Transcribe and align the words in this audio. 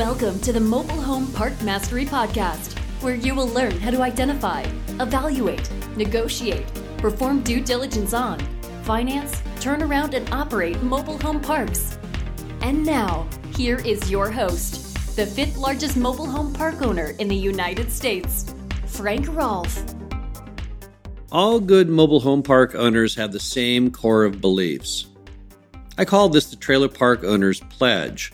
Welcome 0.00 0.40
to 0.40 0.52
the 0.54 0.60
Mobile 0.60 1.02
Home 1.02 1.30
Park 1.30 1.60
Mastery 1.60 2.06
Podcast, 2.06 2.78
where 3.02 3.14
you 3.14 3.34
will 3.34 3.48
learn 3.48 3.72
how 3.72 3.90
to 3.90 4.00
identify, 4.00 4.62
evaluate, 4.98 5.70
negotiate, 5.94 6.64
perform 6.96 7.42
due 7.42 7.60
diligence 7.60 8.14
on, 8.14 8.40
finance, 8.82 9.42
turn 9.60 9.82
around, 9.82 10.14
and 10.14 10.26
operate 10.32 10.82
mobile 10.82 11.18
home 11.18 11.38
parks. 11.38 11.98
And 12.62 12.82
now, 12.82 13.28
here 13.54 13.80
is 13.80 14.10
your 14.10 14.30
host, 14.30 15.16
the 15.16 15.26
fifth 15.26 15.58
largest 15.58 15.98
mobile 15.98 16.24
home 16.24 16.54
park 16.54 16.80
owner 16.80 17.10
in 17.18 17.28
the 17.28 17.36
United 17.36 17.92
States, 17.92 18.54
Frank 18.86 19.28
Rolfe. 19.28 19.84
All 21.30 21.60
good 21.60 21.90
mobile 21.90 22.20
home 22.20 22.42
park 22.42 22.74
owners 22.74 23.14
have 23.16 23.32
the 23.32 23.38
same 23.38 23.90
core 23.90 24.24
of 24.24 24.40
beliefs. 24.40 25.08
I 25.98 26.06
call 26.06 26.30
this 26.30 26.46
the 26.46 26.56
Trailer 26.56 26.88
Park 26.88 27.22
Owner's 27.22 27.60
Pledge. 27.60 28.32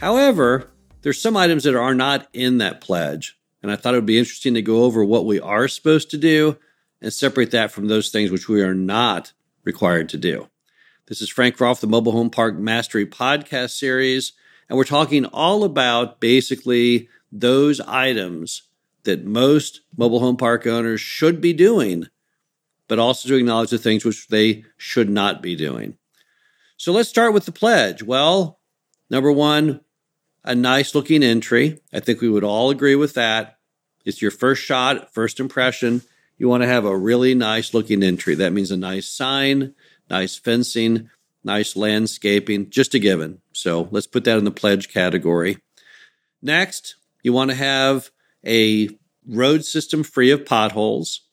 However, 0.00 0.70
there's 1.02 1.20
some 1.20 1.36
items 1.36 1.64
that 1.64 1.74
are 1.74 1.94
not 1.94 2.28
in 2.32 2.58
that 2.58 2.80
pledge, 2.80 3.36
and 3.62 3.72
I 3.72 3.76
thought 3.76 3.94
it 3.94 3.96
would 3.98 4.06
be 4.06 4.18
interesting 4.18 4.54
to 4.54 4.62
go 4.62 4.84
over 4.84 5.04
what 5.04 5.26
we 5.26 5.40
are 5.40 5.66
supposed 5.66 6.10
to 6.10 6.16
do 6.16 6.56
and 7.02 7.12
separate 7.12 7.50
that 7.50 7.72
from 7.72 7.88
those 7.88 8.10
things 8.10 8.30
which 8.30 8.48
we 8.48 8.62
are 8.62 8.74
not 8.74 9.32
required 9.64 10.08
to 10.10 10.16
do. 10.16 10.48
This 11.06 11.20
is 11.20 11.28
Frank 11.28 11.58
Rolfe, 11.58 11.80
the 11.80 11.88
Mobile 11.88 12.12
Home 12.12 12.30
Park 12.30 12.56
Mastery 12.56 13.06
podcast 13.06 13.70
series, 13.70 14.34
and 14.68 14.78
we're 14.78 14.84
talking 14.84 15.24
all 15.26 15.64
about 15.64 16.20
basically 16.20 17.08
those 17.32 17.80
items 17.80 18.62
that 19.02 19.24
most 19.24 19.80
mobile 19.96 20.20
home 20.20 20.36
park 20.36 20.64
owners 20.64 21.00
should 21.00 21.40
be 21.40 21.52
doing, 21.52 22.06
but 22.86 23.00
also 23.00 23.28
to 23.28 23.34
acknowledge 23.34 23.70
the 23.70 23.78
things 23.78 24.04
which 24.04 24.28
they 24.28 24.64
should 24.76 25.10
not 25.10 25.42
be 25.42 25.56
doing. 25.56 25.96
So 26.76 26.92
let's 26.92 27.08
start 27.08 27.32
with 27.32 27.46
the 27.46 27.52
pledge. 27.52 28.02
Well, 28.02 28.60
number 29.10 29.32
one, 29.32 29.80
a 30.48 30.54
nice 30.54 30.94
looking 30.94 31.22
entry. 31.22 31.78
I 31.92 32.00
think 32.00 32.22
we 32.22 32.30
would 32.30 32.42
all 32.42 32.70
agree 32.70 32.94
with 32.94 33.14
that. 33.14 33.58
It's 34.06 34.22
your 34.22 34.30
first 34.30 34.62
shot, 34.62 35.12
first 35.12 35.40
impression. 35.40 36.00
You 36.38 36.48
want 36.48 36.62
to 36.62 36.68
have 36.68 36.86
a 36.86 36.96
really 36.96 37.34
nice 37.34 37.74
looking 37.74 38.02
entry. 38.02 38.34
That 38.34 38.54
means 38.54 38.70
a 38.70 38.76
nice 38.78 39.10
sign, 39.10 39.74
nice 40.08 40.36
fencing, 40.36 41.10
nice 41.44 41.76
landscaping, 41.76 42.70
just 42.70 42.94
a 42.94 42.98
given. 42.98 43.42
So 43.52 43.88
let's 43.90 44.06
put 44.06 44.24
that 44.24 44.38
in 44.38 44.44
the 44.44 44.50
pledge 44.50 44.88
category. 44.88 45.58
Next, 46.40 46.96
you 47.22 47.34
want 47.34 47.50
to 47.50 47.56
have 47.56 48.10
a 48.46 48.88
road 49.28 49.66
system 49.66 50.02
free 50.02 50.30
of 50.30 50.46
potholes. 50.46 51.28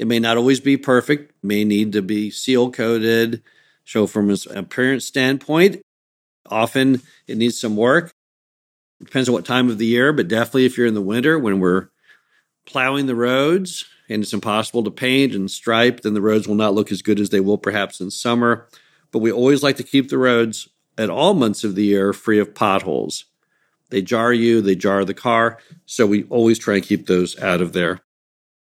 It 0.00 0.08
may 0.08 0.18
not 0.18 0.36
always 0.36 0.58
be 0.58 0.76
perfect, 0.76 1.32
may 1.44 1.62
need 1.62 1.92
to 1.92 2.02
be 2.02 2.30
seal 2.32 2.72
coated. 2.72 3.42
So, 3.84 4.06
from 4.06 4.30
an 4.30 4.36
appearance 4.50 5.06
standpoint, 5.06 5.80
often 6.46 7.02
it 7.26 7.38
needs 7.38 7.58
some 7.58 7.76
work. 7.76 8.12
Depends 9.04 9.28
on 9.28 9.32
what 9.32 9.44
time 9.44 9.70
of 9.70 9.78
the 9.78 9.86
year, 9.86 10.12
but 10.12 10.28
definitely 10.28 10.66
if 10.66 10.76
you're 10.76 10.86
in 10.86 10.94
the 10.94 11.00
winter 11.00 11.38
when 11.38 11.60
we're 11.60 11.88
plowing 12.66 13.06
the 13.06 13.14
roads 13.14 13.84
and 14.08 14.22
it's 14.22 14.32
impossible 14.32 14.82
to 14.84 14.90
paint 14.90 15.34
and 15.34 15.50
stripe, 15.50 16.00
then 16.00 16.14
the 16.14 16.20
roads 16.20 16.48
will 16.48 16.54
not 16.54 16.74
look 16.74 16.90
as 16.90 17.02
good 17.02 17.20
as 17.20 17.30
they 17.30 17.40
will 17.40 17.58
perhaps 17.58 18.00
in 18.00 18.10
summer. 18.10 18.68
But 19.12 19.20
we 19.20 19.30
always 19.30 19.62
like 19.62 19.76
to 19.76 19.82
keep 19.82 20.08
the 20.08 20.18
roads 20.18 20.68
at 20.96 21.10
all 21.10 21.34
months 21.34 21.64
of 21.64 21.74
the 21.74 21.84
year 21.84 22.12
free 22.12 22.38
of 22.38 22.54
potholes. 22.54 23.24
They 23.90 24.02
jar 24.02 24.32
you, 24.32 24.60
they 24.60 24.74
jar 24.74 25.04
the 25.04 25.14
car, 25.14 25.58
so 25.86 26.06
we 26.06 26.24
always 26.24 26.58
try 26.58 26.74
and 26.74 26.84
keep 26.84 27.06
those 27.06 27.38
out 27.40 27.62
of 27.62 27.72
there. 27.72 28.00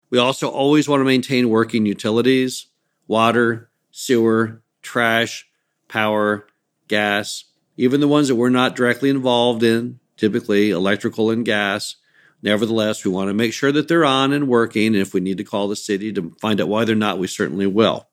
We 0.09 0.19
also 0.19 0.49
always 0.49 0.87
want 0.87 1.01
to 1.01 1.05
maintain 1.05 1.49
working 1.49 1.85
utilities, 1.85 2.67
water, 3.07 3.69
sewer, 3.91 4.61
trash, 4.81 5.47
power, 5.87 6.47
gas, 6.87 7.45
even 7.75 7.99
the 7.99 8.07
ones 8.07 8.27
that 8.27 8.35
we're 8.35 8.49
not 8.49 8.75
directly 8.75 9.09
involved 9.09 9.63
in, 9.63 9.99
typically 10.21 10.69
electrical 10.69 11.31
and 11.31 11.43
gas. 11.43 11.95
Nevertheless, 12.43 13.03
we 13.03 13.09
want 13.09 13.29
to 13.29 13.33
make 13.33 13.53
sure 13.53 13.71
that 13.71 13.87
they're 13.87 14.05
on 14.05 14.33
and 14.33 14.47
working. 14.47 14.87
And 14.87 14.97
if 14.97 15.15
we 15.15 15.19
need 15.19 15.39
to 15.39 15.43
call 15.43 15.67
the 15.67 15.75
city 15.75 16.13
to 16.13 16.35
find 16.39 16.61
out 16.61 16.67
why 16.67 16.85
they're 16.85 16.95
not, 16.95 17.17
we 17.17 17.25
certainly 17.25 17.65
will. 17.65 18.07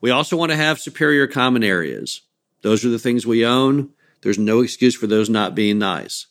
We 0.00 0.10
also 0.10 0.38
want 0.38 0.52
to 0.52 0.56
have 0.56 0.80
superior 0.80 1.26
common 1.26 1.62
areas. 1.62 2.22
Those 2.62 2.82
are 2.84 2.88
the 2.88 2.98
things 2.98 3.26
we 3.26 3.44
own. 3.44 3.90
There's 4.22 4.38
no 4.38 4.60
excuse 4.60 4.96
for 4.96 5.06
those 5.06 5.28
not 5.28 5.54
being 5.54 5.78
nice. 5.78 6.28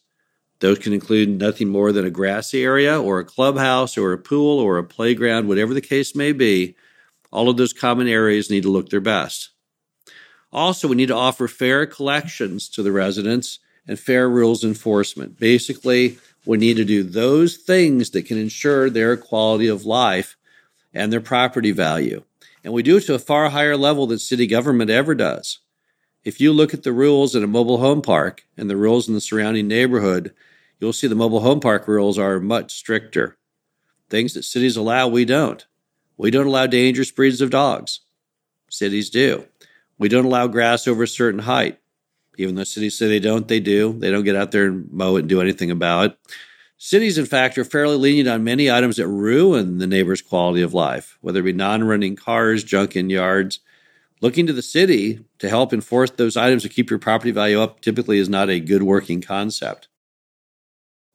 Those 0.62 0.80
can 0.80 0.94
include 0.94 1.30
nothing 1.30 1.70
more 1.70 1.92
than 1.92 2.06
a 2.06 2.10
grassy 2.10 2.64
area 2.64 3.00
or 3.00 3.20
a 3.20 3.26
clubhouse 3.26 4.00
or 4.00 4.14
a 4.14 4.18
pool 4.18 4.60
or 4.60 4.80
a 4.80 4.84
playground, 4.84 5.48
whatever 5.48 5.76
the 5.76 5.82
case 5.82 6.16
may 6.16 6.32
be. 6.32 6.76
All 7.32 7.50
of 7.50 7.58
those 7.58 7.72
common 7.72 8.08
areas 8.08 8.50
need 8.50 8.64
to 8.64 8.72
look 8.72 8.90
their 8.90 9.00
best. 9.00 9.52
Also, 10.52 10.88
we 10.88 10.96
need 10.96 11.10
to 11.10 11.16
offer 11.16 11.48
fair 11.48 11.86
collections 11.86 12.68
to 12.70 12.82
the 12.82 12.92
residents 12.92 13.60
and 13.88 14.00
fair 14.00 14.30
rules 14.30 14.64
enforcement. 14.64 15.40
Basically, 15.40 16.18
we 16.46 16.58
need 16.58 16.78
to 16.78 16.86
do 16.86 17.04
those 17.04 17.58
things 17.58 18.12
that 18.12 18.26
can 18.26 18.38
ensure 18.38 18.90
their 18.90 19.18
quality 19.18 19.68
of 19.68 19.86
life 19.86 20.36
and 20.94 21.12
their 21.12 21.22
property 21.22 21.72
value. 21.72 22.24
And 22.64 22.74
we 22.74 22.84
do 22.84 22.98
it 22.98 23.02
to 23.02 23.14
a 23.14 23.20
far 23.20 23.50
higher 23.50 23.78
level 23.78 24.08
than 24.08 24.20
city 24.20 24.48
government 24.48 24.90
ever 24.90 25.16
does. 25.16 25.60
If 26.24 26.42
you 26.42 26.52
look 26.52 26.74
at 26.74 26.84
the 26.84 26.92
rules 26.92 27.36
in 27.36 27.44
a 27.44 27.48
mobile 27.48 27.78
home 27.78 28.02
park 28.02 28.44
and 28.58 28.70
the 28.70 28.76
rules 28.76 29.08
in 29.08 29.14
the 29.14 29.22
surrounding 29.22 29.68
neighborhood, 29.68 30.34
you'll 30.80 30.94
see 30.94 31.08
the 31.08 31.16
mobile 31.16 31.40
home 31.40 31.60
park 31.60 31.88
rules 31.88 32.18
are 32.18 32.40
much 32.40 32.74
stricter. 32.74 33.38
Things 34.10 34.34
that 34.34 34.44
cities 34.44 34.76
allow, 34.76 35.08
we 35.08 35.26
don't. 35.26 35.66
We 36.18 36.32
don't 36.32 36.48
allow 36.48 36.68
dangerous 36.68 37.12
breeds 37.12 37.42
of 37.42 37.50
dogs. 37.50 38.02
Cities 38.70 39.10
do. 39.10 39.46
We 39.98 40.10
don't 40.10 40.26
allow 40.26 40.48
grass 40.48 40.88
over 40.88 41.04
a 41.04 41.08
certain 41.08 41.42
height. 41.42 41.80
Even 42.38 42.56
though 42.56 42.64
cities 42.64 42.98
say 42.98 43.08
they 43.08 43.20
don't, 43.20 43.48
they 43.48 43.60
do. 43.60 43.94
They 43.94 44.12
don't 44.12 44.24
get 44.24 44.36
out 44.36 44.52
there 44.52 44.68
and 44.68 44.92
mow 44.92 45.16
it 45.18 45.22
and 45.22 45.30
do 45.30 45.42
anything 45.42 45.72
about 45.72 46.12
it. 46.12 46.18
Cities, 46.78 47.18
in 47.18 47.26
fact, 47.26 47.58
are 47.58 47.66
fairly 47.66 47.98
lenient 47.98 48.30
on 48.30 48.44
many 48.44 48.70
items 48.70 48.98
that 48.98 49.08
ruin 49.08 49.80
the 49.80 49.88
neighbor's 49.88 50.22
quality 50.22 50.62
of 50.62 50.76
life, 50.76 51.18
whether 51.22 51.40
it 51.40 51.44
be 51.44 51.54
non 51.54 51.84
running 51.84 52.16
cars, 52.16 52.64
junk 52.64 52.96
in 52.96 53.10
yards. 53.10 53.60
Looking 54.22 54.48
to 54.48 54.54
the 54.54 54.62
city 54.62 55.26
to 55.40 55.50
help 55.50 55.74
enforce 55.74 56.12
those 56.12 56.38
items 56.38 56.64
to 56.64 56.70
keep 56.70 56.90
your 56.90 57.00
property 57.00 57.32
value 57.32 57.60
up 57.60 57.82
typically 57.82 58.20
is 58.20 58.30
not 58.30 58.50
a 58.50 58.60
good 58.60 58.84
working 58.84 59.22
concept. 59.22 59.88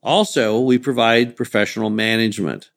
Also, 0.01 0.59
we 0.59 0.77
provide 0.77 1.35
professional 1.35 1.89
management. 1.89 2.71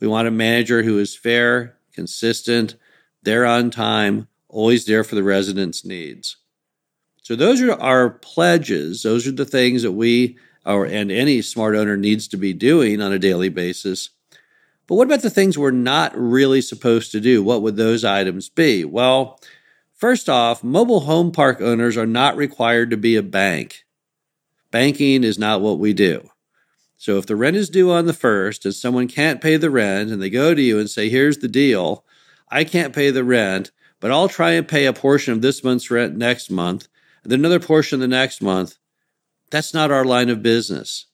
We 0.00 0.08
want 0.08 0.28
a 0.28 0.32
manager 0.32 0.82
who 0.82 0.98
is 0.98 1.16
fair, 1.16 1.76
consistent, 1.92 2.74
there 3.22 3.46
on 3.46 3.70
time, 3.70 4.28
always 4.48 4.84
there 4.84 5.04
for 5.04 5.14
the 5.14 5.22
residents' 5.22 5.84
needs. 5.84 6.36
So 7.26 7.34
those 7.34 7.60
are 7.60 7.72
our 7.72 8.08
pledges. 8.08 9.02
Those 9.02 9.26
are 9.26 9.32
the 9.32 9.44
things 9.44 9.82
that 9.82 9.90
we 9.90 10.38
or 10.64 10.86
and 10.86 11.10
any 11.10 11.42
smart 11.42 11.74
owner 11.74 11.96
needs 11.96 12.28
to 12.28 12.36
be 12.36 12.52
doing 12.52 13.02
on 13.02 13.12
a 13.12 13.18
daily 13.18 13.48
basis. 13.48 14.10
But 14.86 14.94
what 14.94 15.08
about 15.08 15.22
the 15.22 15.30
things 15.30 15.58
we're 15.58 15.72
not 15.72 16.16
really 16.16 16.60
supposed 16.60 17.10
to 17.10 17.20
do? 17.20 17.42
What 17.42 17.62
would 17.62 17.74
those 17.74 18.04
items 18.04 18.48
be? 18.48 18.84
Well, 18.84 19.40
first 19.92 20.28
off, 20.28 20.62
mobile 20.62 21.00
home 21.00 21.32
park 21.32 21.60
owners 21.60 21.96
are 21.96 22.06
not 22.06 22.36
required 22.36 22.90
to 22.90 22.96
be 22.96 23.16
a 23.16 23.24
bank. 23.24 23.84
Banking 24.70 25.24
is 25.24 25.36
not 25.36 25.60
what 25.60 25.80
we 25.80 25.92
do. 25.92 26.30
So 26.96 27.18
if 27.18 27.26
the 27.26 27.34
rent 27.34 27.56
is 27.56 27.68
due 27.68 27.90
on 27.90 28.06
the 28.06 28.12
first 28.12 28.64
and 28.64 28.72
someone 28.72 29.08
can't 29.08 29.40
pay 29.40 29.56
the 29.56 29.68
rent 29.68 30.12
and 30.12 30.22
they 30.22 30.30
go 30.30 30.54
to 30.54 30.62
you 30.62 30.78
and 30.78 30.88
say, 30.88 31.08
here's 31.08 31.38
the 31.38 31.48
deal, 31.48 32.04
I 32.48 32.62
can't 32.62 32.94
pay 32.94 33.10
the 33.10 33.24
rent, 33.24 33.72
but 33.98 34.12
I'll 34.12 34.28
try 34.28 34.52
and 34.52 34.68
pay 34.68 34.86
a 34.86 34.92
portion 34.92 35.32
of 35.32 35.42
this 35.42 35.64
month's 35.64 35.90
rent 35.90 36.16
next 36.16 36.52
month 36.52 36.86
then 37.30 37.40
another 37.40 37.60
portion 37.60 38.00
the 38.00 38.08
next 38.08 38.42
month. 38.42 38.76
That's 39.50 39.72
not 39.72 39.90
our 39.90 40.04
line 40.04 40.28
of 40.28 40.42
business. 40.42 41.06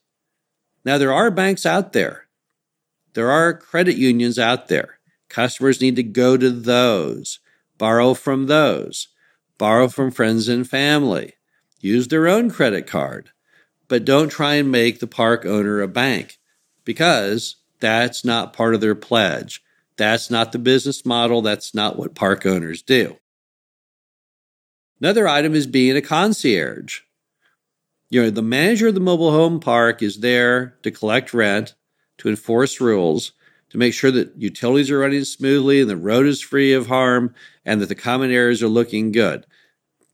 Now, 0.85 0.99
there 0.99 1.13
are 1.13 1.31
banks 1.31 1.65
out 1.65 1.93
there. 1.93 2.27
There 3.15 3.31
are 3.31 3.55
credit 3.55 3.97
unions 3.97 4.39
out 4.39 4.69
there. 4.69 4.99
Customers 5.29 5.81
need 5.81 5.97
to 5.97 6.03
go 6.03 6.37
to 6.37 6.51
those, 6.51 7.39
borrow 7.79 8.15
from 8.15 8.47
those, 8.47 9.09
borrow 9.59 9.89
from 9.89 10.11
friends 10.11 10.49
and 10.49 10.69
family, 10.69 11.35
use 11.81 12.09
their 12.09 12.29
own 12.29 12.51
credit 12.51 12.87
card, 12.87 13.31
but 13.89 14.05
don't 14.05 14.29
try 14.29 14.55
and 14.55 14.71
make 14.71 15.01
the 15.01 15.07
park 15.07 15.47
owner 15.47 15.81
a 15.81 15.89
bank 15.89 16.39
because 16.85 17.57
that's 17.81 18.25
not 18.25 18.53
part 18.53 18.75
of 18.75 18.81
their 18.81 18.95
pledge. 18.95 19.63
That's 19.97 20.31
not 20.31 20.53
the 20.53 20.59
business 20.59 21.05
model. 21.05 21.43
That's 21.43 21.75
not 21.75 21.99
what 21.99 22.15
park 22.15 22.47
owners 22.47 22.83
do. 22.83 23.17
Another 25.03 25.27
item 25.27 25.57
is 25.57 25.67
being 25.67 25.97
a 25.97 26.01
concierge. 26.01 27.01
You 28.09 28.23
know, 28.23 28.31
the 28.31 28.41
manager 28.41 28.87
of 28.87 28.95
the 28.95 29.01
mobile 29.01 29.33
home 29.33 29.59
park 29.59 30.01
is 30.01 30.21
there 30.21 30.79
to 30.85 30.93
collect 30.93 31.35
rent, 31.35 31.75
to 32.19 32.29
enforce 32.29 32.81
rules, 32.81 33.33
to 33.71 33.79
make 33.79 33.95
sure 33.95 34.13
that 34.13 34.37
utilities 34.37 34.93
are 34.93 35.01
running 35.01 35.25
smoothly 35.25 35.81
and 35.81 35.91
the 35.91 35.97
road 35.97 36.27
is 36.27 36.41
free 36.41 36.73
of 36.73 36.87
harm 36.87 37.35
and 37.65 37.81
that 37.81 37.89
the 37.89 37.97
common 37.97 38.31
areas 38.31 38.63
are 38.63 38.69
looking 38.69 39.11
good. 39.11 39.45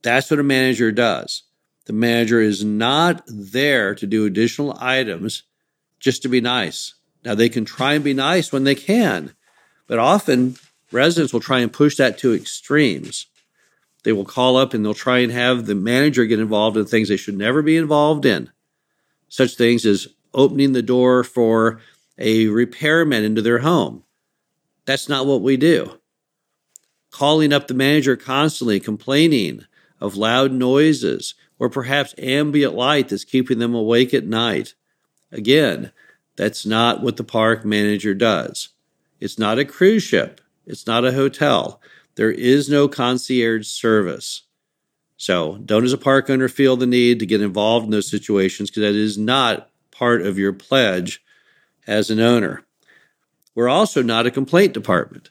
That's 0.01 0.31
what 0.31 0.41
a 0.41 0.43
manager 0.43 0.91
does. 0.91 1.43
The 1.85 1.93
manager 1.93 2.41
is 2.41 2.65
not 2.65 3.23
there 3.27 3.95
to 3.95 4.07
do 4.07 4.25
additional 4.25 4.75
items 4.81 5.43
just 6.01 6.23
to 6.23 6.31
be 6.31 6.41
nice. 6.41 6.95
Now, 7.27 7.35
they 7.35 7.51
can 7.51 7.67
try 7.67 7.93
and 7.93 8.03
be 8.03 8.15
nice 8.15 8.53
when 8.53 8.65
they 8.65 8.75
can, 8.75 9.35
but 9.87 9.99
often 9.99 10.57
residents 10.91 11.35
will 11.35 11.41
try 11.41 11.59
and 11.59 11.71
push 11.71 11.97
that 11.97 12.17
to 12.21 12.33
extremes. 12.33 13.27
They 14.09 14.13
will 14.13 14.25
call 14.25 14.57
up 14.57 14.73
and 14.73 14.83
they'll 14.83 14.95
try 14.95 15.19
and 15.19 15.31
have 15.31 15.67
the 15.67 15.75
manager 15.75 16.25
get 16.25 16.41
involved 16.41 16.79
in 16.79 16.87
things 16.87 17.11
they 17.11 17.19
should 17.19 17.37
never 17.37 17.61
be 17.61 17.77
involved 17.77 18.25
in. 18.25 18.51
such 19.29 19.55
things 19.55 19.85
as 19.85 20.09
opening 20.33 20.73
the 20.73 20.81
door 20.81 21.23
for 21.23 21.83
a 22.17 22.47
repairman 22.47 23.23
into 23.23 23.43
their 23.43 23.59
home. 23.59 24.05
That's 24.87 25.11
not 25.11 25.27
what 25.27 25.43
we 25.43 25.59
do. 25.59 25.99
Calling 27.11 27.53
up 27.53 27.69
the 27.69 27.75
manager 27.75 28.17
constantly, 28.17 28.81
complaining 28.81 29.67
of 30.01 30.17
loud 30.17 30.53
noises 30.53 31.35
or 31.59 31.69
perhaps 31.69 32.15
ambient 32.17 32.75
light 32.75 33.11
that's 33.11 33.25
keeping 33.27 33.59
them 33.59 33.75
awake 33.75 34.15
at 34.15 34.25
night. 34.25 34.73
Again, 35.31 35.93
that's 36.35 36.65
not 36.65 37.03
what 37.03 37.19
the 37.19 37.25
park 37.25 37.63
manager 37.63 38.15
does. 38.15 38.71
It's 39.21 39.39
not 39.39 39.59
a 39.59 39.67
cruise 39.67 40.03
ship. 40.03 40.41
It's 40.65 40.87
not 40.87 41.05
a 41.05 41.13
hotel. 41.13 41.83
There 42.19 42.33
is 42.33 42.69
no 42.69 42.89
concierge 42.89 43.69
service. 43.69 44.43
So 45.17 45.59
don't, 45.65 45.85
as 45.85 45.93
a 45.93 45.99
park 45.99 46.29
owner, 46.29 46.49
feel 46.49 46.77
the 46.77 46.85
need 46.85 47.21
to 47.21 47.27
get 47.27 47.41
involved 47.41 47.85
in 47.85 47.93
those 47.93 48.11
situations 48.11 48.71
because 48.71 48.83
that 48.83 48.97
is 48.97 49.17
not 49.17 49.71
part 49.93 50.23
of 50.23 50.37
your 50.37 50.53
pledge 50.53 51.23
as 51.87 52.11
an 52.11 52.19
owner. 52.19 52.65
We're 53.55 53.69
also 53.69 54.03
not 54.03 54.27
a 54.27 54.33
complaint 54.33 54.75
department. 54.75 55.31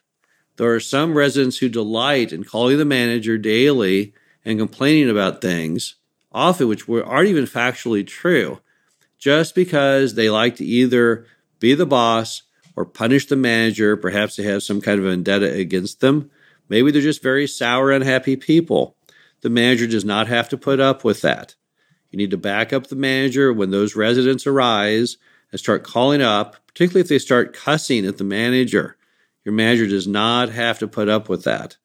There 0.56 0.74
are 0.74 0.80
some 0.80 1.14
residents 1.14 1.58
who 1.58 1.68
delight 1.68 2.32
in 2.32 2.46
calling 2.46 2.78
the 2.78 2.86
manager 2.86 3.38
daily 3.38 4.14
and 4.46 4.58
complaining 4.58 5.10
about 5.10 5.42
things, 5.42 5.96
often 6.32 6.70
which 6.70 6.88
aren't 6.88 7.28
even 7.28 7.44
factually 7.44 8.08
true, 8.08 8.62
just 9.18 9.56
because 9.56 10.16
they 10.16 10.30
like 10.30 10.56
to 10.56 10.66
either 10.66 11.26
be 11.60 11.74
the 11.74 11.86
boss 11.86 12.44
or 12.78 12.86
punish 12.86 13.26
the 13.26 13.36
manager. 13.36 13.98
Perhaps 13.98 14.38
they 14.38 14.44
have 14.44 14.64
some 14.64 14.80
kind 14.80 15.00
of 15.00 15.06
vendetta 15.06 15.52
against 15.52 16.00
them. 16.00 16.32
Maybe 16.70 16.92
they're 16.92 17.02
just 17.02 17.24
very 17.24 17.48
sour, 17.48 17.92
unhappy 17.92 18.36
people. 18.36 18.96
The 19.42 19.50
manager 19.50 19.88
does 19.88 20.06
not 20.06 20.28
have 20.28 20.50
to 20.50 20.58
put 20.58 20.80
up 20.80 21.04
with 21.04 21.22
that. 21.22 21.56
You 22.10 22.18
need 22.18 22.32
to 22.32 22.38
back 22.38 22.74
up 22.74 22.88
the 22.88 22.96
manager 22.96 23.52
when 23.54 23.72
those 23.72 23.96
residents 23.96 24.48
arise 24.48 25.18
and 25.52 25.60
start 25.60 25.84
calling 25.84 26.22
up, 26.22 26.56
particularly 26.68 27.02
if 27.02 27.10
they 27.10 27.20
start 27.20 27.54
cussing 27.54 28.06
at 28.06 28.18
the 28.18 28.24
manager. 28.24 28.98
Your 29.46 29.54
manager 29.54 29.88
does 29.88 30.08
not 30.08 30.50
have 30.50 30.80
to 30.80 30.88
put 30.88 31.10
up 31.10 31.30
with 31.30 31.44
that. 31.44 31.78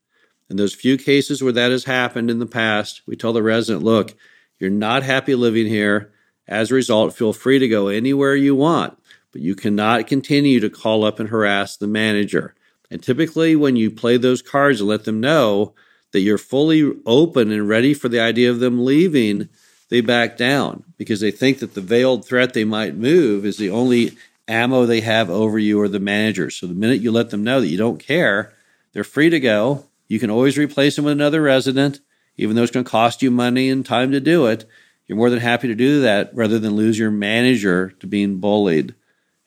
In 0.49 0.57
those 0.57 0.75
few 0.75 0.97
cases 0.97 1.43
where 1.43 1.53
that 1.53 1.71
has 1.71 1.85
happened 1.85 2.31
in 2.31 2.39
the 2.39 2.47
past, 2.47 3.03
we 3.07 3.17
tell 3.17 3.33
the 3.33 3.43
resident, 3.43 3.85
look, 3.85 4.15
you're 4.59 4.71
not 4.71 5.03
happy 5.03 5.35
living 5.35 5.67
here. 5.67 6.13
As 6.49 6.71
a 6.71 6.75
result, 6.75 7.15
feel 7.15 7.33
free 7.33 7.59
to 7.59 7.69
go 7.69 7.89
anywhere 7.89 8.35
you 8.35 8.55
want 8.55 8.99
but 9.33 9.41
you 9.41 9.55
cannot 9.55 10.07
continue 10.07 10.61
to 10.61 10.71
call 10.71 11.05
up 11.05 11.19
and 11.19 11.31
harass 11.31 11.77
the 11.77 11.87
manager. 11.87 12.55
And 12.93 13.03
typically, 13.03 13.57
when 13.57 13.75
you 13.75 13.91
play 13.91 14.19
those 14.19 14.43
cards 14.43 14.81
and 14.81 14.89
let 14.89 15.05
them 15.05 15.19
know 15.19 15.73
that 16.11 16.21
you're 16.21 16.37
fully 16.37 16.93
open 17.07 17.51
and 17.51 17.67
ready 17.67 17.95
for 17.95 18.11
the 18.11 18.21
idea 18.21 18.51
of 18.51 18.61
them 18.61 18.85
leaving, 18.85 19.49
they 19.89 20.03
back 20.03 20.37
down 20.37 20.85
because 20.99 21.21
they 21.21 21.31
think 21.31 21.61
that 21.61 21.73
the 21.73 21.81
veiled 21.81 22.27
threat 22.27 22.53
they 22.53 22.67
might 22.67 22.95
move 22.95 23.47
is 23.47 23.57
the 23.57 23.71
only 23.71 24.11
ammo 24.47 24.85
they 24.85 25.01
have 25.01 25.31
over 25.31 25.59
you 25.59 25.81
or 25.81 25.89
the 25.89 25.99
manager. 25.99 26.51
So 26.51 26.67
the 26.67 26.75
minute 26.75 27.01
you 27.01 27.11
let 27.11 27.31
them 27.31 27.43
know 27.43 27.63
that 27.63 27.69
you 27.69 27.79
don't 27.79 27.97
care, 27.97 28.53
they're 28.93 29.05
free 29.05 29.31
to 29.31 29.41
go. 29.41 29.87
You 30.07 30.19
can 30.19 30.29
always 30.29 30.59
replace 30.59 30.97
them 30.97 31.07
with 31.07 31.13
another 31.13 31.41
resident, 31.41 32.01
even 32.37 32.57
though 32.57 32.63
it's 32.63 32.73
going 32.73 32.85
to 32.85 32.91
cost 32.91 33.23
you 33.23 33.31
money 33.31 33.71
and 33.71 33.87
time 33.87 34.11
to 34.11 34.21
do 34.21 34.45
it. 34.45 34.67
You're 35.07 35.17
more 35.17 35.31
than 35.31 35.41
happy 35.41 35.67
to 35.69 35.75
do 35.75 36.03
that 36.03 36.31
rather 36.35 36.59
than 36.59 36.77
lose 36.77 36.99
your 36.99 37.11
manager 37.11 37.93
to 38.01 38.07
being 38.07 38.37
bullied. 38.37 38.95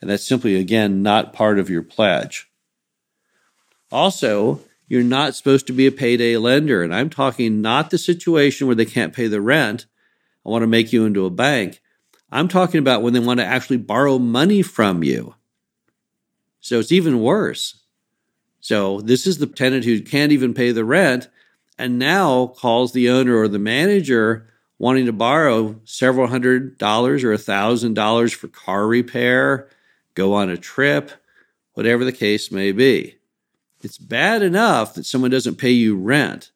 And 0.02 0.10
that's 0.10 0.26
simply, 0.26 0.56
again, 0.56 1.04
not 1.04 1.32
part 1.32 1.60
of 1.60 1.70
your 1.70 1.84
pledge. 1.84 2.50
Also, 3.92 4.60
you're 4.88 5.04
not 5.04 5.36
supposed 5.36 5.68
to 5.68 5.74
be 5.74 5.88
a 5.88 5.92
payday 5.92 6.38
lender. 6.38 6.84
And 6.84 6.94
I'm 6.94 7.10
talking 7.10 7.62
not 7.62 7.90
the 7.90 7.98
situation 7.98 8.68
where 8.68 8.76
they 8.76 8.86
can't 8.86 9.14
pay 9.14 9.28
the 9.28 9.42
rent. 9.42 9.86
I 10.46 10.50
want 10.50 10.64
to 10.64 10.68
make 10.68 10.94
you 10.94 11.06
into 11.06 11.26
a 11.26 11.32
bank. 11.32 11.82
I'm 12.32 12.48
talking 12.48 12.80
about 12.80 13.02
when 13.02 13.14
they 13.14 13.20
want 13.20 13.40
to 13.40 13.46
actually 13.46 13.78
borrow 13.78 14.20
money 14.20 14.62
from 14.62 15.04
you. 15.04 15.36
So 16.60 16.80
it's 16.80 16.92
even 16.92 17.22
worse. 17.22 17.82
So 18.60 19.02
this 19.02 19.28
is 19.28 19.38
the 19.38 19.48
tenant 19.48 19.86
who 19.86 20.02
can't 20.02 20.32
even 20.32 20.54
pay 20.54 20.72
the 20.72 20.86
rent 20.86 21.30
and 21.78 22.00
now 22.00 22.48
calls 22.48 22.94
the 22.94 23.10
owner 23.10 23.38
or 23.38 23.48
the 23.48 23.60
manager 23.60 24.48
wanting 24.78 25.06
to 25.06 25.14
borrow 25.14 25.80
several 25.86 26.28
hundred 26.28 26.78
dollars 26.78 27.24
or 27.24 27.32
a 27.32 27.38
thousand 27.38 27.94
dollars 27.94 28.34
for 28.34 28.48
car 28.48 28.88
repair, 28.88 29.70
go 30.16 30.34
on 30.34 30.50
a 30.50 30.58
trip, 30.58 31.12
whatever 31.74 32.04
the 32.04 32.12
case 32.12 32.52
may 32.52 32.72
be. 32.72 33.16
It's 33.86 34.00
bad 34.00 34.42
enough 34.42 34.96
that 34.96 35.06
someone 35.06 35.30
doesn't 35.30 35.60
pay 35.60 35.70
you 35.70 35.96
rent, 35.96 36.50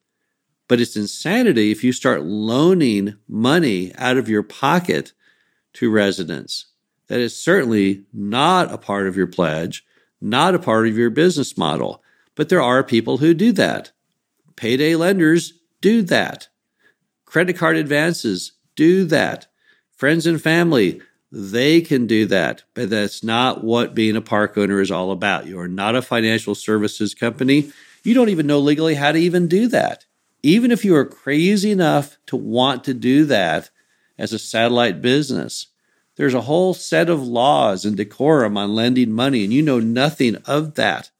but 0.67 0.81
it's 0.81 0.95
insanity 0.95 1.69
if 1.69 1.83
you 1.83 1.93
start 1.93 2.23
loaning 2.23 3.17
money 3.27 3.93
out 3.97 4.17
of 4.17 4.27
your 4.27 4.41
pocket 4.41 5.13
to 5.73 5.91
residents. 5.91 6.71
That 7.05 7.19
is 7.19 7.37
certainly 7.37 8.05
not 8.11 8.73
a 8.73 8.79
part 8.79 9.07
of 9.07 9.15
your 9.15 9.27
pledge, 9.27 9.85
not 10.19 10.55
a 10.55 10.59
part 10.59 10.87
of 10.87 10.97
your 10.97 11.11
business 11.11 11.55
model. 11.55 12.01
But 12.33 12.49
there 12.49 12.63
are 12.63 12.83
people 12.83 13.17
who 13.17 13.35
do 13.35 13.51
that. 13.51 13.91
Payday 14.55 14.95
lenders 14.95 15.53
do 15.81 16.01
that. 16.01 16.47
Credit 17.25 17.55
card 17.55 17.77
advances 17.77 18.53
do 18.75 19.05
that. 19.05 19.45
Friends 19.95 20.25
and 20.25 20.41
family 20.41 20.99
they 21.31 21.81
can 21.81 22.07
do 22.07 22.25
that, 22.27 22.63
but 22.73 22.89
that's 22.89 23.23
not 23.23 23.63
what 23.63 23.93
being 23.93 24.15
a 24.15 24.21
park 24.21 24.57
owner 24.57 24.81
is 24.81 24.89
all 24.89 25.11
about. 25.11 25.45
You 25.45 25.59
are 25.59 25.67
not 25.67 25.95
a 25.95 26.01
financial 26.01 26.55
services 26.55 27.13
company. 27.13 27.71
You 28.03 28.13
don't 28.13 28.29
even 28.29 28.47
know 28.47 28.59
legally 28.59 28.95
how 28.95 29.11
to 29.11 29.19
even 29.19 29.47
do 29.47 29.67
that. 29.67 30.05
Even 30.41 30.71
if 30.71 30.83
you 30.83 30.95
are 30.95 31.05
crazy 31.05 31.71
enough 31.71 32.17
to 32.27 32.35
want 32.35 32.83
to 32.85 32.93
do 32.93 33.25
that 33.25 33.69
as 34.17 34.33
a 34.33 34.39
satellite 34.39 35.01
business, 35.01 35.67
there's 36.15 36.33
a 36.33 36.41
whole 36.41 36.73
set 36.73 37.09
of 37.09 37.25
laws 37.25 37.85
and 37.85 37.95
decorum 37.95 38.57
on 38.57 38.75
lending 38.75 39.11
money, 39.11 39.43
and 39.43 39.53
you 39.53 39.61
know 39.61 39.79
nothing 39.79 40.35
of 40.45 40.75
that. 40.75 41.11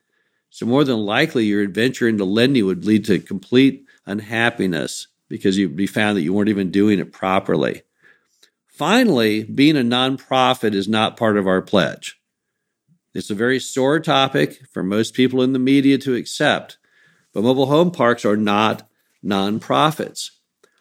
So, 0.50 0.66
more 0.66 0.84
than 0.84 0.98
likely, 0.98 1.46
your 1.46 1.62
adventure 1.62 2.08
into 2.08 2.26
lending 2.26 2.66
would 2.66 2.86
lead 2.86 3.06
to 3.06 3.20
complete 3.20 3.86
unhappiness 4.06 5.08
because 5.30 5.58
you'd 5.58 5.76
be 5.76 5.88
found 5.88 6.18
that 6.18 6.22
you 6.24 6.34
weren't 6.34 6.50
even 6.50 6.72
doing 6.72 7.00
it 7.00 7.14
properly. 7.14 7.84
Finally, 8.80 9.44
being 9.44 9.76
a 9.76 9.82
nonprofit 9.82 10.74
is 10.74 10.88
not 10.88 11.18
part 11.18 11.36
of 11.36 11.46
our 11.46 11.62
pledge. 11.62 12.18
It's 13.14 13.30
a 13.30 13.36
very 13.36 13.60
sore 13.60 14.00
topic 14.00 14.66
for 14.72 14.84
most 14.84 15.14
people 15.14 15.42
in 15.42 15.52
the 15.52 15.60
media 15.60 15.98
to 15.98 16.16
accept, 16.16 16.78
but 17.34 17.44
mobile 17.44 17.66
home 17.66 17.92
parks 17.92 18.24
are 18.24 18.38
not 18.38 18.88
nonprofits. 19.22 20.30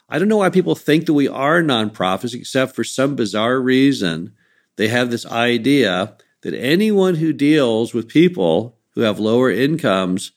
I 0.08 0.20
don't 0.20 0.28
know 0.28 0.36
why 0.36 0.48
people 0.48 0.76
think 0.76 1.06
that 1.06 1.12
we 1.14 1.26
are 1.26 1.60
nonprofits, 1.60 2.34
except 2.34 2.76
for 2.76 2.84
some 2.84 3.16
bizarre 3.16 3.60
reason. 3.60 4.32
They 4.76 4.86
have 4.86 5.10
this 5.10 5.26
idea 5.26 6.16
that 6.42 6.54
anyone 6.54 7.16
who 7.16 7.32
deals 7.32 7.94
with 7.94 8.06
people 8.06 8.78
who 8.90 9.00
have 9.00 9.18
lower 9.18 9.50
incomes 9.50 10.30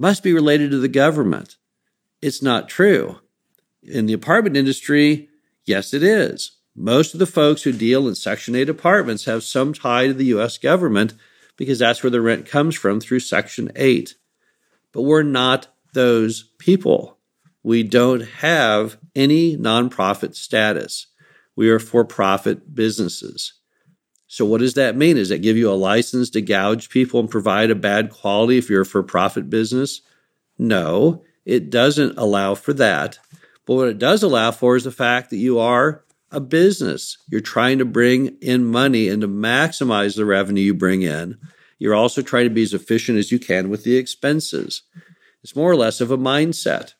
must 0.00 0.24
be 0.24 0.32
related 0.32 0.72
to 0.72 0.78
the 0.78 0.88
government. 0.88 1.58
It's 2.20 2.42
not 2.42 2.68
true. 2.68 3.20
In 3.84 4.06
the 4.06 4.14
apartment 4.14 4.56
industry, 4.56 5.28
yes, 5.64 5.94
it 5.94 6.02
is. 6.02 6.56
Most 6.76 7.14
of 7.14 7.20
the 7.20 7.26
folks 7.26 7.62
who 7.62 7.72
deal 7.72 8.08
in 8.08 8.14
Section 8.16 8.56
8 8.56 8.68
apartments 8.68 9.26
have 9.26 9.44
some 9.44 9.72
tie 9.72 10.08
to 10.08 10.14
the 10.14 10.24
U.S. 10.26 10.58
government 10.58 11.14
because 11.56 11.78
that's 11.78 12.02
where 12.02 12.10
the 12.10 12.20
rent 12.20 12.46
comes 12.46 12.74
from 12.74 13.00
through 13.00 13.20
Section 13.20 13.70
8. 13.76 14.16
But 14.92 15.02
we're 15.02 15.22
not 15.22 15.68
those 15.92 16.50
people. 16.58 17.18
We 17.62 17.82
don't 17.82 18.22
have 18.22 18.98
any 19.14 19.56
nonprofit 19.56 20.34
status. 20.34 21.06
We 21.56 21.70
are 21.70 21.78
for 21.78 22.04
profit 22.04 22.74
businesses. 22.74 23.54
So, 24.26 24.44
what 24.44 24.58
does 24.58 24.74
that 24.74 24.96
mean? 24.96 25.14
Does 25.14 25.28
that 25.28 25.42
give 25.42 25.56
you 25.56 25.70
a 25.70 25.74
license 25.74 26.28
to 26.30 26.40
gouge 26.40 26.90
people 26.90 27.20
and 27.20 27.30
provide 27.30 27.70
a 27.70 27.76
bad 27.76 28.10
quality 28.10 28.58
if 28.58 28.68
you're 28.68 28.82
a 28.82 28.86
for 28.86 29.04
profit 29.04 29.48
business? 29.48 30.00
No, 30.58 31.22
it 31.44 31.70
doesn't 31.70 32.18
allow 32.18 32.56
for 32.56 32.72
that. 32.72 33.20
But 33.64 33.74
what 33.74 33.88
it 33.88 33.98
does 33.98 34.24
allow 34.24 34.50
for 34.50 34.74
is 34.74 34.84
the 34.84 34.90
fact 34.90 35.30
that 35.30 35.36
you 35.36 35.60
are 35.60 36.04
a 36.34 36.40
business. 36.40 37.18
You're 37.28 37.40
trying 37.40 37.78
to 37.78 37.84
bring 37.84 38.36
in 38.40 38.64
money 38.64 39.08
and 39.08 39.22
to 39.22 39.28
maximize 39.28 40.16
the 40.16 40.24
revenue 40.24 40.62
you 40.62 40.74
bring 40.74 41.02
in. 41.02 41.38
You're 41.78 41.94
also 41.94 42.22
trying 42.22 42.44
to 42.44 42.54
be 42.54 42.62
as 42.62 42.74
efficient 42.74 43.18
as 43.18 43.30
you 43.30 43.38
can 43.38 43.68
with 43.68 43.84
the 43.84 43.96
expenses. 43.96 44.82
It's 45.42 45.56
more 45.56 45.70
or 45.70 45.76
less 45.76 46.00
of 46.00 46.10
a 46.10 46.18
mindset. 46.18 46.94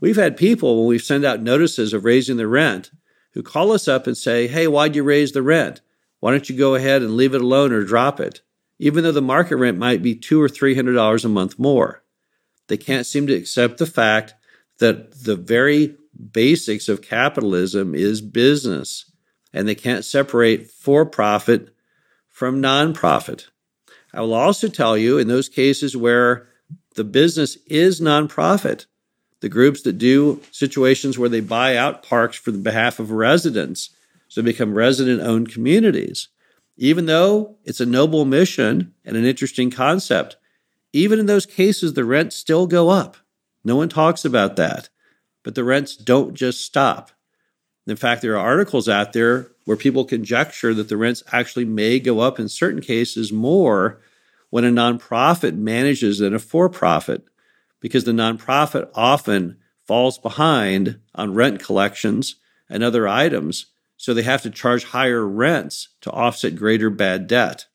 We've 0.00 0.16
had 0.16 0.36
people 0.36 0.78
when 0.78 0.88
we 0.88 0.98
send 0.98 1.24
out 1.24 1.40
notices 1.40 1.92
of 1.92 2.04
raising 2.04 2.36
the 2.36 2.46
rent 2.46 2.90
who 3.32 3.42
call 3.42 3.72
us 3.72 3.88
up 3.88 4.06
and 4.06 4.16
say, 4.16 4.46
Hey, 4.46 4.66
why'd 4.66 4.94
you 4.94 5.02
raise 5.02 5.32
the 5.32 5.42
rent? 5.42 5.80
Why 6.20 6.30
don't 6.30 6.48
you 6.48 6.56
go 6.56 6.74
ahead 6.74 7.02
and 7.02 7.16
leave 7.16 7.34
it 7.34 7.40
alone 7.40 7.72
or 7.72 7.84
drop 7.84 8.20
it? 8.20 8.40
Even 8.78 9.04
though 9.04 9.12
the 9.12 9.22
market 9.22 9.56
rent 9.56 9.78
might 9.78 10.02
be 10.02 10.14
two 10.14 10.40
or 10.40 10.48
three 10.48 10.74
hundred 10.74 10.94
dollars 10.94 11.24
a 11.24 11.28
month 11.28 11.58
more. 11.58 12.02
They 12.68 12.76
can't 12.76 13.06
seem 13.06 13.26
to 13.28 13.34
accept 13.34 13.78
the 13.78 13.86
fact 13.86 14.34
that 14.78 15.24
the 15.24 15.36
very 15.36 15.96
basics 16.32 16.88
of 16.88 17.02
capitalism 17.02 17.94
is 17.94 18.20
business, 18.20 19.10
and 19.52 19.66
they 19.66 19.74
can't 19.74 20.04
separate 20.04 20.70
for 20.70 21.06
profit 21.06 21.74
from 22.28 22.60
nonprofit. 22.60 23.46
I 24.12 24.20
will 24.20 24.34
also 24.34 24.68
tell 24.68 24.96
you 24.96 25.18
in 25.18 25.28
those 25.28 25.48
cases 25.48 25.96
where 25.96 26.48
the 26.94 27.04
business 27.04 27.56
is 27.66 28.00
nonprofit, 28.00 28.86
the 29.40 29.48
groups 29.48 29.82
that 29.82 29.98
do 29.98 30.42
situations 30.50 31.18
where 31.18 31.28
they 31.28 31.40
buy 31.40 31.76
out 31.76 32.02
parks 32.02 32.36
for 32.36 32.50
the 32.50 32.58
behalf 32.58 32.98
of 32.98 33.10
residents, 33.10 33.90
so 34.28 34.42
become 34.42 34.74
resident 34.74 35.20
owned 35.20 35.52
communities. 35.52 36.28
Even 36.76 37.06
though 37.06 37.56
it's 37.64 37.80
a 37.80 37.86
noble 37.86 38.24
mission 38.24 38.94
and 39.04 39.16
an 39.16 39.24
interesting 39.24 39.70
concept, 39.70 40.36
even 40.92 41.18
in 41.18 41.26
those 41.26 41.46
cases, 41.46 41.92
the 41.92 42.04
rents 42.04 42.36
still 42.36 42.66
go 42.66 42.88
up. 42.88 43.16
No 43.64 43.76
one 43.76 43.88
talks 43.88 44.24
about 44.24 44.56
that. 44.56 44.88
But 45.46 45.54
the 45.54 45.62
rents 45.62 45.94
don't 45.94 46.34
just 46.34 46.64
stop. 46.64 47.12
In 47.86 47.94
fact, 47.94 48.20
there 48.20 48.36
are 48.36 48.44
articles 48.44 48.88
out 48.88 49.12
there 49.12 49.52
where 49.64 49.76
people 49.76 50.04
conjecture 50.04 50.74
that 50.74 50.88
the 50.88 50.96
rents 50.96 51.22
actually 51.30 51.64
may 51.64 52.00
go 52.00 52.18
up 52.18 52.40
in 52.40 52.48
certain 52.48 52.80
cases 52.80 53.30
more 53.32 54.00
when 54.50 54.64
a 54.64 54.70
nonprofit 54.70 55.56
manages 55.56 56.18
than 56.18 56.34
a 56.34 56.40
for 56.40 56.68
profit, 56.68 57.22
because 57.78 58.02
the 58.02 58.10
nonprofit 58.10 58.90
often 58.92 59.58
falls 59.86 60.18
behind 60.18 60.98
on 61.14 61.32
rent 61.32 61.62
collections 61.62 62.34
and 62.68 62.82
other 62.82 63.06
items, 63.06 63.66
so 63.96 64.12
they 64.12 64.24
have 64.24 64.42
to 64.42 64.50
charge 64.50 64.82
higher 64.82 65.24
rents 65.24 65.90
to 66.00 66.10
offset 66.10 66.56
greater 66.56 66.90
bad 66.90 67.28
debt. 67.28 67.66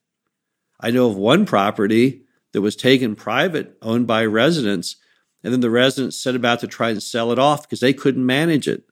I 0.78 0.90
know 0.90 1.08
of 1.08 1.16
one 1.16 1.46
property 1.46 2.26
that 2.52 2.60
was 2.60 2.76
taken 2.76 3.16
private, 3.16 3.78
owned 3.80 4.06
by 4.06 4.26
residents, 4.26 4.96
and 5.42 5.52
then 5.52 5.60
the 5.60 5.70
residents 5.70 6.16
set 6.16 6.34
about 6.34 6.60
to 6.60 6.66
try 6.66 6.90
and 6.90 7.02
sell 7.02 7.32
it 7.32 7.38
off 7.38 7.62
because 7.62 7.80
they 7.80 7.92
couldn't 7.92 8.24
manage 8.24 8.68
it. 8.68 8.84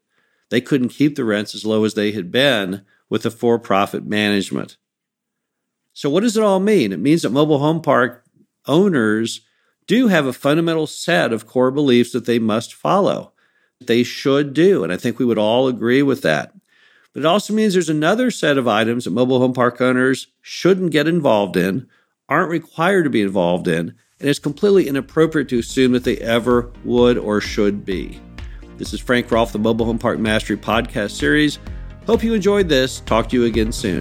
They 0.51 0.61
couldn't 0.61 0.89
keep 0.89 1.15
the 1.15 1.25
rents 1.25 1.55
as 1.55 1.65
low 1.65 1.85
as 1.85 1.95
they 1.95 2.13
had 2.13 2.31
been 2.31 2.85
with 3.09 3.23
the 3.23 3.31
for 3.31 3.59
profit 3.59 4.05
management. 4.05 4.77
So, 5.93 6.11
what 6.11 6.23
does 6.23 6.37
it 6.37 6.43
all 6.43 6.61
mean? 6.61 6.93
It 6.93 6.99
means 6.99 7.23
that 7.23 7.31
mobile 7.31 7.59
home 7.59 7.83
park 7.83 8.25
owners 8.67 9.43
do 9.87 10.09
have 10.09 10.27
a 10.27 10.33
fundamental 10.33 10.87
set 10.87 11.33
of 11.33 11.47
core 11.47 11.71
beliefs 11.71 12.13
that 12.13 12.27
they 12.27 12.39
must 12.39 12.75
follow, 12.75 13.33
that 13.79 13.87
they 13.87 14.03
should 14.03 14.55
do. 14.55 14.85
And 14.85 14.93
I 14.93 14.97
think 14.97 15.19
we 15.19 15.25
would 15.25 15.39
all 15.39 15.69
agree 15.69 16.03
with 16.03 16.23
that. 16.23 16.53
But 17.13 17.21
it 17.21 17.27
also 17.27 17.53
means 17.53 17.73
there's 17.75 17.89
another 17.89 18.31
set 18.31 18.57
of 18.57 18.69
items 18.69 19.05
that 19.05 19.11
mobile 19.11 19.41
home 19.41 19.53
park 19.53 19.81
owners 19.81 20.29
shouldn't 20.41 20.93
get 20.93 21.09
involved 21.09 21.57
in, 21.57 21.89
aren't 22.29 22.51
required 22.51 23.03
to 23.03 23.11
be 23.11 23.23
involved 23.23 23.67
in, 23.67 23.97
and 24.21 24.29
it's 24.29 24.39
completely 24.39 24.87
inappropriate 24.87 25.49
to 25.49 25.59
assume 25.59 25.91
that 25.93 26.05
they 26.05 26.19
ever 26.19 26.71
would 26.85 27.19
or 27.19 27.41
should 27.41 27.85
be. 27.85 28.21
This 28.77 28.93
is 28.93 29.01
Frank 29.01 29.31
Rolfe, 29.31 29.53
the 29.53 29.59
Mobile 29.59 29.87
Home 29.87 29.99
Park 29.99 30.19
Mastery 30.19 30.57
podcast 30.57 31.13
series. 31.13 31.59
Hope 32.07 32.23
you 32.23 32.35
enjoyed 32.35 32.69
this. 32.69 33.01
Talk 33.01 33.29
to 33.31 33.37
you 33.37 33.45
again 33.45 33.73
soon. 33.73 34.01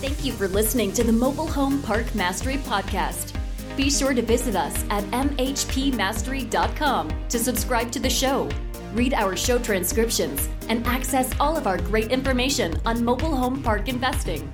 Thank 0.00 0.24
you 0.24 0.32
for 0.32 0.48
listening 0.48 0.92
to 0.94 1.04
the 1.04 1.12
Mobile 1.12 1.46
Home 1.46 1.80
Park 1.82 2.12
Mastery 2.14 2.56
podcast. 2.58 3.34
Be 3.76 3.90
sure 3.90 4.14
to 4.14 4.22
visit 4.22 4.56
us 4.56 4.74
at 4.90 5.04
mhpmastery.com 5.04 7.10
to 7.28 7.38
subscribe 7.38 7.92
to 7.92 8.00
the 8.00 8.10
show, 8.10 8.48
read 8.94 9.14
our 9.14 9.36
show 9.36 9.58
transcriptions, 9.58 10.48
and 10.68 10.86
access 10.86 11.30
all 11.40 11.56
of 11.56 11.66
our 11.66 11.78
great 11.78 12.10
information 12.10 12.78
on 12.84 13.02
mobile 13.04 13.34
home 13.34 13.62
park 13.62 13.88
investing. 13.88 14.52